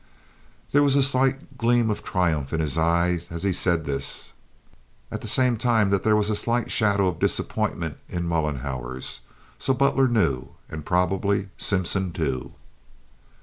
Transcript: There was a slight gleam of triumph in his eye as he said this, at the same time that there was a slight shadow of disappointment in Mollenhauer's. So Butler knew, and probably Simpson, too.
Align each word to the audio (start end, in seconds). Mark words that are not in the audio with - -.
There 0.71 0.81
was 0.81 0.95
a 0.95 1.03
slight 1.03 1.59
gleam 1.59 1.91
of 1.91 2.01
triumph 2.03 2.53
in 2.53 2.59
his 2.59 2.75
eye 2.75 3.19
as 3.29 3.43
he 3.43 3.53
said 3.53 3.85
this, 3.85 4.33
at 5.11 5.21
the 5.21 5.27
same 5.27 5.57
time 5.57 5.91
that 5.91 6.01
there 6.01 6.15
was 6.15 6.31
a 6.31 6.35
slight 6.35 6.71
shadow 6.71 7.07
of 7.07 7.19
disappointment 7.19 7.99
in 8.09 8.27
Mollenhauer's. 8.27 9.19
So 9.59 9.75
Butler 9.75 10.07
knew, 10.07 10.55
and 10.71 10.83
probably 10.83 11.49
Simpson, 11.59 12.13
too. 12.13 12.53